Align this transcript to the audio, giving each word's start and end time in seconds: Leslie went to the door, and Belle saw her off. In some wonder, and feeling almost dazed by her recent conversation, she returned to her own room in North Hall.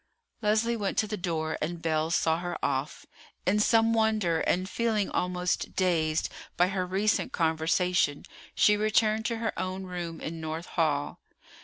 Leslie 0.41 0.75
went 0.75 0.97
to 0.97 1.05
the 1.05 1.15
door, 1.15 1.59
and 1.61 1.83
Belle 1.83 2.09
saw 2.09 2.39
her 2.39 2.57
off. 2.65 3.05
In 3.45 3.59
some 3.59 3.93
wonder, 3.93 4.39
and 4.39 4.67
feeling 4.67 5.11
almost 5.11 5.75
dazed 5.75 6.27
by 6.57 6.69
her 6.69 6.87
recent 6.87 7.31
conversation, 7.33 8.25
she 8.55 8.75
returned 8.75 9.27
to 9.27 9.37
her 9.37 9.53
own 9.59 9.83
room 9.83 10.19
in 10.19 10.41
North 10.41 10.65
Hall. 10.73 11.19